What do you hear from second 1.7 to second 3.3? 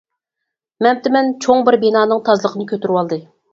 بىنانىڭ تازىلىقىنى كۆتۈرۈۋالدى.